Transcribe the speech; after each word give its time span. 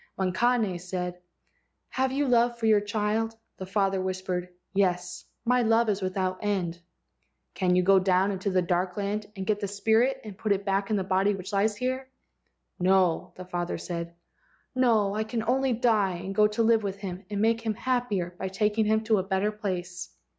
When 0.15 0.33
Kane 0.33 0.79
said, 0.79 1.21
"Have 1.89 2.11
you 2.11 2.27
love 2.27 2.57
for 2.57 2.65
your 2.65 2.81
child?" 2.81 3.35
the 3.57 3.67
father 3.67 4.01
whispered: 4.01 4.49
"Yes. 4.73 5.25
1 5.43 5.55
My 5.55 5.61
love 5.61 5.89
is 5.89 6.01
without 6.01 6.39
end." 6.41 6.79
"Can 7.53 7.75
you 7.75 7.83
go 7.83 7.99
down 7.99 8.31
into 8.31 8.49
the 8.49 8.63
dark 8.63 8.97
land 8.97 9.27
and 9.35 9.45
get 9.45 9.59
that 9.59 9.67
spirit 9.67 10.19
and 10.23 10.35
put 10.39 10.53
it 10.53 10.65
back 10.65 10.89
in 10.89 10.95
the 10.95 11.03
body 11.03 11.35
which 11.35 11.53
lies 11.53 11.77
here?" 11.77 12.09
"No," 12.79 13.33
the 13.35 13.45
father 13.45 13.77
said, 13.77 14.15
"no, 14.73 15.13
I 15.13 15.23
can 15.23 15.43
only 15.43 15.71
die 15.73 16.15
and 16.15 16.33
go 16.33 16.47
to 16.47 16.63
live 16.63 16.81
with 16.81 16.97
him 16.97 17.23
and 17.29 17.39
make 17.39 17.61
him 17.61 17.75
happier 17.75 18.33
by 18.39 18.47
taking 18.47 18.85
him 18.85 19.03
to 19.03 19.19
a 19.19 19.23
better 19.23 19.51
place." 19.51 20.09